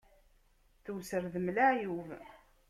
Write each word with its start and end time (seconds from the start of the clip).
Tewser 0.83 1.23
d 1.33 1.35
mm 1.41 1.47
laɛyub. 1.55 2.09